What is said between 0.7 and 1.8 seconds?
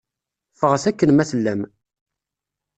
akken ma tellam.